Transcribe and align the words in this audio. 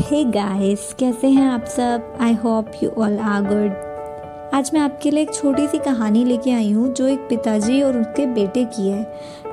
Hey 0.00 0.22
guys 0.24 0.92
कैसे 0.98 1.28
हैं 1.28 1.48
आप 1.50 1.64
सब? 1.66 2.18
I 2.20 2.34
hope 2.34 2.70
you 2.82 2.90
all 2.98 3.18
are 3.18 3.42
good 3.42 4.52
आज 4.54 4.70
मैं 4.74 4.80
आपके 4.80 5.10
लिए 5.10 5.22
एक 5.22 5.32
छोटी 5.34 5.66
सी 5.68 5.78
कहानी 5.78 6.24
लेके 6.24 6.50
आई 6.50 6.70
हूँ, 6.72 6.92
जो 6.94 7.06
एक 7.06 7.26
पिताजी 7.28 7.80
और 7.82 7.96
उनके 7.96 8.26
बेटे 8.26 8.64
की 8.66 8.88
है। 8.88 9.02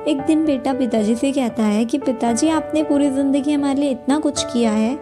एक 0.08 0.20
दिन 0.20 0.44
बेटा 0.46 0.72
पिताजी 0.72 1.14
से 1.16 1.32
कहता 1.32 1.62
है 1.62 1.84
कि, 1.84 1.98
पिताजी, 1.98 2.48
आपने 2.48 2.82
पूरी 2.82 3.10
ज़िंदगी 3.10 3.52
हमारे 3.52 3.80
लिए 3.80 3.90
इतना 3.90 4.18
कुछ 4.18 4.44
किया 4.52 4.72
है 4.72 4.96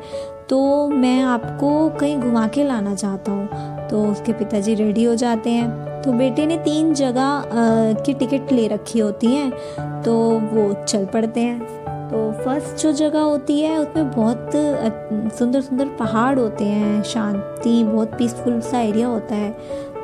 तो 0.49 0.89
मैं 0.89 1.21
आपको 1.23 1.89
कहीं 1.91 2.19
घुमा 2.19 2.47
के 2.49 2.65
लाना 2.65 2.95
चाहता 2.95 3.33
हूँ। 3.33 3.89
तो 3.89 4.05
उसके 4.05 4.33
पिताजी 4.33 4.75
रेडी 4.75 5.05
हो 5.05 5.15
जाते 5.15 5.51
हैं। 5.51 6.03
तो 6.03 6.13
बेटे 6.13 6.47
ने 6.47 6.57
तीन 6.59 6.95
जगह 6.95 7.45
की 8.07 8.15
टिकट 8.15 8.53
ले 8.53 8.67
रखी 8.69 8.99
होती 8.99 9.27
हैं 9.27 10.03
तो 10.03 10.15
वो 10.43 10.73
चल 10.85 11.07
पड़ते 11.07 11.41
हैं। 11.41 11.94
तो 12.15 12.31
फ़र्स्ट 12.33 12.83
जो 12.83 12.91
जगह 12.93 13.21
होती 13.21 13.61
है, 13.61 13.79
उसमें 13.79 14.11
बहुत 14.11 14.51
सुंदर 15.39 15.61
सुंदर 15.61 15.87
पहाड़ 15.99 16.39
होते 16.39 16.65
हैं, 16.65 17.03
शांति, 17.03 17.83
बहुत 17.85 18.15
पीसफुल 18.19 18.61
सा 18.61 18.81
एरिया 18.81 19.07
होता 19.09 19.35
है। 19.35 19.51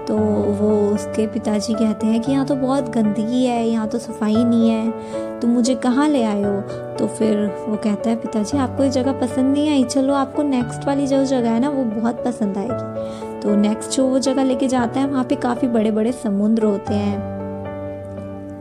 तो 0.06 0.16
वो 0.16 0.70
उसके 0.94 1.26
पिताजी 1.26 1.74
कहते 1.74 2.06
हैं 2.06 2.20
कि 2.20 2.32
यहाँ 2.32 2.46
तो 2.46 2.54
बहुत 2.54 2.88
गंदगी 2.88 3.44
है, 3.44 3.68
यहाँ 3.68 3.88
तो 3.88 3.98
सफ़ाई 3.98 4.44
नहीं 4.44 4.70
है, 4.70 5.40
तुम 5.40 5.50
मुझे 5.50 5.74
कहाँ 5.74 6.08
ले 6.08 6.22
आए 6.22 6.42
हो? 6.42 6.60
तो 6.98 7.06
फिर 7.08 7.46
वो 7.68 7.76
कहता 7.76 8.10
है 8.10 8.16
पिताजी, 8.16 8.58
आपको 8.58 8.84
ये 8.84 8.90
जगह 8.90 9.20
पसंद 9.20 9.52
नहीं 9.52 9.70
आई? 9.70 9.84
चलो 9.84 10.14
आपको 10.14 10.42
नेक्स्ट 10.42 10.86
वाली 10.86 11.06
जो 11.06 11.24
जगह 11.24 11.50
है 11.50 11.60
ना, 11.60 11.68
वो 11.68 11.84
बहुत 12.00 12.24
पसंद 12.24 12.58
आएगी। 12.58 13.40
तो 13.40 13.56
नेक्स्ट 13.56 13.90
जो 13.90 14.06
वो 14.06 14.18
जगह 14.18 14.44
लेके 14.44 14.68
जाता 14.68 15.00
है, 15.00 15.06
वहाँ 15.06 15.24
पे 15.24 15.34
काफ़ी 15.38 15.68
बड़े 15.68 15.90
बड़े 15.90 16.12
समुद्र 16.12 16.64
होते 16.64 16.94
हैं 16.94 17.18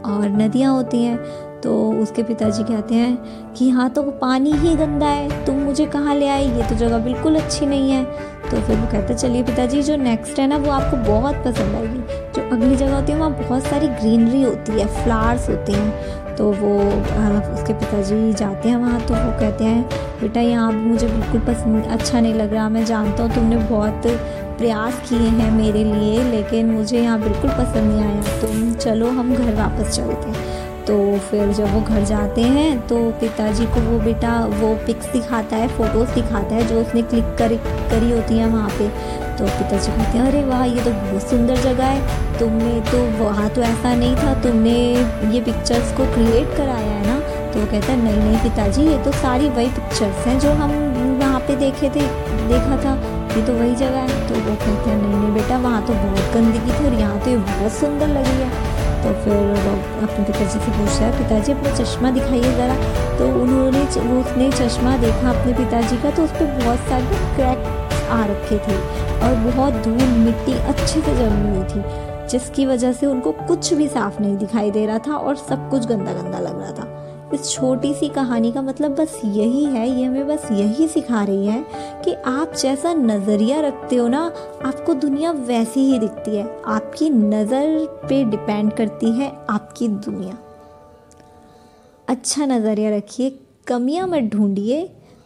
और 0.06 0.30
नदियाँ 0.32 0.74
होती 0.74 1.04
हैं। 1.04 1.48
तो 1.64 1.72
उसके 2.02 2.24
पिताजी 2.24 2.64
कहते 2.64 2.96
हैं 2.96 3.54
कि 3.54 3.70
हाँ 3.70 3.90
तो 3.90 4.02
पानी 4.22 4.52
ही 4.52 4.76
गंदा 4.76 5.08
है 5.08 5.46
तुम 5.46 5.56
मुझे 5.56 5.86
कहाँ 5.86 6.16
ले 6.16 6.28
आई? 6.28 6.46
ये 6.48 6.68
तो 6.70 6.76
जगह 6.76 6.98
बिल्कुल 6.98 7.36
अच्छी 7.36 7.66
नहीं 7.66 7.92
है। 7.92 8.04
तो 8.50 8.62
फिर 8.62 8.78
वो 8.78 8.86
कहते 8.92 9.14
चलिए 9.14 9.44
पिताजी 9.44 9.82
जो 9.84 9.96
नेक्स्ट 9.96 10.40
है 10.40 10.48
ना 10.48 10.58
वो 10.58 10.72
आपको 10.72 10.98
बहुत 11.12 11.36
पसंद 11.46 11.76
आएगी। 11.76 12.00
जो 12.36 12.50
अगली 12.52 12.76
जगह 12.76 12.96
होती 12.96 13.12
है 13.12 13.18
वहाँ 13.18 13.32
बहुत 13.32 13.64
सारी 13.64 13.88
ग्रीनरी 13.88 14.42
होती 14.44 14.80
है 14.80 14.88
फ्लावर्स 15.04 15.50
होते 15.50 15.72
हैं। 15.72 16.36
तो 16.36 16.52
वो 16.52 16.78
आ, 16.80 17.54
उसके 17.54 17.74
पिताजी 17.74 18.34
जाते 18.34 18.70
हैं 18.70 18.78
वहाँ 18.78 19.00
तो 19.02 19.14
वो 19.14 19.32
कहते 19.40 19.64
हैं 19.64 19.82
बेटा 20.22 20.42
यहाँ 20.42 20.72
मुझे 20.72 21.08
बिल्कुल 21.08 21.42
पसंद 21.48 21.86
अच्छा 21.88 22.20
नहीं 22.20 22.34
लग 22.34 22.54
रहा। 22.54 22.70
मैं 22.70 22.86
जानता 22.86 23.24
हूँ 23.24 23.34
तुमने 23.36 23.58
बहुत 23.66 24.08
प्रयास 24.60 25.02
किए 25.10 25.28
हैं 25.30 25.52
मेरे 25.52 25.84
लिए 25.84 26.24
लेकिन 26.24 26.72
मुझे 26.72 27.02
यहाँ 27.02 27.20
बिल्कुल 27.22 27.52
पसंद 27.52 27.92
नहीं 27.92 28.04
आया। 28.04 28.40
तुम 28.42 28.74
चलो 28.76 29.10
हम 29.10 29.36
घर 29.36 29.54
वापस 29.56 29.96
चलते 29.98 30.30
हैं। 30.30 30.48
तो 30.90 31.18
फिर 31.20 31.52
जब 31.54 31.74
वो 31.74 31.80
घर 31.82 32.04
जाते 32.04 32.42
हैं 32.42 32.88
तो 32.88 32.98
पिताजी 33.12 33.66
को 33.66 33.82
वो 33.82 34.00
बेटा 34.00 34.30
वो 34.46 34.74
पिक्स 34.86 35.12
दिखाता 35.12 35.56
है 35.56 35.68
फ़ोटोज़ 35.68 36.14
दिखाता 36.14 36.56
है, 36.56 36.68
जो 36.68 36.80
उसने 36.82 37.02
क्लिक 37.02 37.26
कर, 37.38 37.54
करी 37.92 38.12
होती 38.12 38.38
हैं 38.38 38.48
वहाँ 38.48 38.70
पे। 38.70 38.88
तो 39.38 39.46
पिताजी 39.46 39.92
कहते 39.92 40.18
हैं, 40.18 40.26
अरे 40.28 40.44
वाह, 40.46 40.64
ये 40.64 40.84
तो 40.84 40.92
बहुत 40.92 41.30
सुंदर 41.30 41.56
जगह 41.56 41.86
है। 41.86 42.40
तुमने 42.40 42.82
तो 42.82 43.04
वहाँ 43.24 43.50
तो 43.50 43.62
ऐसा 43.62 43.94
नहीं 43.96 44.16
था, 44.16 44.34
तुमने 44.42 44.74
ये 45.34 45.42
पिक्चर्स 45.42 45.92
को 45.98 46.06
क्रिएट 46.06 46.58
कराया 46.58 46.96
है 46.96 47.06
ना? 47.08 47.20
तो 47.54 47.60
वो 47.60 47.66
कहता 47.66 47.92
है, 47.92 48.04
नहीं 48.04 48.18
नहीं 48.18 48.50
पिताजी, 48.50 48.82
ये 48.82 48.98
तो 49.04 49.12
सारी 49.12 49.50
वही 49.50 49.68
पिक्चर्स 49.68 50.26
हैं 50.28 50.40
जो 50.40 50.52
हम 50.54 50.72
वहाँ 51.22 51.40
पे 51.40 51.56
देखे 51.56 51.90
थे, 51.90 52.08
देखा 52.50 52.82
था। 52.86 52.96
ये 53.38 53.46
तो 53.46 53.54
वही 53.54 53.76
जगह 53.76 53.98
है। 53.98 54.28
तो 54.28 54.36
वो 54.36 54.56
कहते 54.56 54.90
हैं, 54.90 55.02
नहीं 55.02 55.22
नहीं 55.22 55.34
बेटा, 55.34 55.58
वहाँ 55.58 55.86
तो 55.88 55.94
बहुत 55.94 56.34
गंदगी 56.34 56.72
थी 56.72 56.86
और 56.86 56.94
यहाँ 56.94 57.20
तो 57.20 57.30
ये 57.30 57.38
बहुत 57.38 57.72
सुंदर 57.72 58.08
लगी 58.08 58.38
है। 58.42 58.79
तो 59.00 59.14
फिर 59.24 59.36
अपने 60.04 60.24
पिताजी 60.26 60.60
से 60.60 60.60
पूछा 60.60 61.06
है, 61.06 61.12
पिताजी, 61.18 61.52
अपना 61.52 61.76
चश्मा 61.76 62.12
दिखाइए 62.12 62.52
ज़रा। 62.54 62.76
तो 63.18 63.28
उन्होंने 63.42 63.84
वो 64.02 64.20
उसने 64.20 64.52
चश्मा 64.52 64.98
देखा 64.98 65.30
अपने 65.30 65.54
पिताजी 65.54 65.98
का 65.98 66.12
तो 66.12 66.24
उस 66.24 66.32
पर 66.32 66.46
बहुत 66.64 66.80
सारे 66.90 67.36
क्रैक 67.36 68.10
आ 68.12 68.24
रखे 68.26 68.58
थे 68.58 68.78
और 69.20 69.36
बहुत 69.46 69.74
धूल, 69.84 70.08
मिट्टी 70.20 70.54
अच्छे 70.54 71.02
से 71.02 71.16
जमी 71.16 71.56
हुई 71.56 71.64
थी, 71.64 71.84
जिसकी 72.28 72.66
वजह 72.66 72.94
से 72.94 73.06
उनको 73.06 73.32
कुछ 73.48 73.74
भी 73.74 73.88
साफ़ 73.88 74.22
नहीं 74.22 74.38
दिखाई 74.38 74.72
दे 74.72 74.86
रहा 74.86 74.98
था 74.98 75.16
और 75.16 75.36
सब 75.36 75.70
कुछ 75.70 75.86
गंदा 75.86 76.14
गंदा 76.14 76.40
लग 76.40 76.60
रहा 76.62 76.72
था। 76.72 76.99
इस 77.34 77.52
छोटी 77.52 77.94
सी 77.94 78.08
कहानी 78.10 78.52
का 78.52 78.62
मतलब 78.62 78.96
बस 78.96 79.20
यही 79.26 79.64
है, 79.66 79.88
ये 79.90 80.06
हमें 80.06 80.28
बस 80.28 80.48
यही 80.52 80.88
सिखा 80.88 81.24
रही 81.24 81.48
है 81.48 81.66
कि 82.06 82.14
आप 82.14 82.54
जैसा 82.54 82.94
नज़रिया 82.94 83.60
रखते 83.62 83.96
हो 83.96 84.08
ना, 84.08 84.22
आपको 84.66 84.94
दुनिया 84.94 85.32
वैसी 85.32 85.80
ही 85.82 86.00
दिखती 86.00 86.36
है। 86.36 86.48
आपकी 86.68 87.10
नज़र 87.10 87.86
पे 88.10 88.24
डिपेंड 88.24 88.74
करती 88.74 89.12
है 89.12 89.32
आपकी 89.50 89.88
दुनिया। 89.88 90.38
अच्छा 92.08 92.46
नज़रिया 92.46 92.96
रखिए, 92.98 93.40
कमियाँ 93.68 94.08
मत 94.08 94.32
ढूंढिए, 94.34 94.82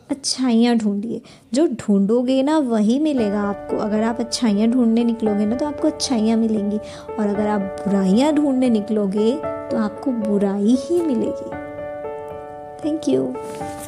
अच्छाइयाँ 0.09 0.75
ढूंढिए। 0.77 1.21
जो 1.53 1.67
ढूंढोगे 1.67 2.41
ना, 2.43 2.57
वही 2.57 2.99
मिलेगा 2.99 3.41
आपको। 3.41 3.77
अगर 3.77 4.03
आप 4.03 4.19
अच्छाइयाँ 4.19 4.69
ढूँढने 4.69 5.03
निकलोगे 5.03 5.45
ना 5.45 5.55
तो 5.55 5.65
आपको 5.65 5.87
अच्छाइयाँ 5.87 6.37
मिलेंगी। 6.37 6.77
और 7.09 7.27
अगर 7.27 7.47
आप 7.47 7.61
बुराइयाँ 7.87 8.33
ढूँढने 8.33 8.69
निकलोगे 8.69 9.31
तो 9.71 9.77
आपको 9.77 10.11
बुराई 10.11 10.75
ही 10.79 11.01
मिलेगी। 11.01 11.62
Thank 12.83 13.07
you. 13.07 13.82